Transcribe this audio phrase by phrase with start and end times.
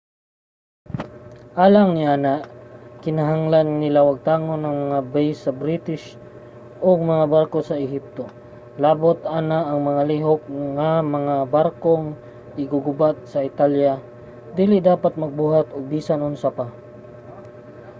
[1.65, 2.35] alang niana
[3.03, 6.05] kinahanglan nila wagtangon ang mga base sa british
[6.87, 8.25] ug mga barko sa ehipto.
[8.83, 12.05] labot pa ana nga mga lihok ang mga barkong
[12.61, 13.93] iggugubat sa italya
[14.57, 16.67] dili dapat magbuhat og bisan unsa pa